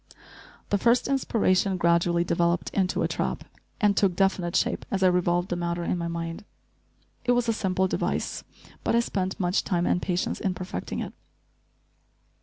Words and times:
The 0.71 0.79
first 0.79 1.07
inspiration 1.07 1.77
gradually 1.77 2.23
developed 2.23 2.71
into 2.71 3.03
a 3.03 3.07
trap, 3.07 3.43
and 3.79 3.95
took 3.95 4.15
definite 4.15 4.55
shape 4.55 4.83
as 4.89 5.03
I 5.03 5.07
revolved 5.09 5.49
the 5.49 5.55
matter 5.55 5.83
in 5.83 5.95
my 5.95 6.07
mind. 6.07 6.43
It 7.23 7.33
was 7.33 7.47
a 7.47 7.53
simple 7.53 7.87
device, 7.87 8.43
but 8.83 8.95
I 8.95 8.99
spent 9.01 9.39
much 9.39 9.63
time 9.63 9.85
and 9.85 10.01
patience 10.01 10.39
in 10.39 10.55
perfecting 10.55 11.01
it. 11.01 11.13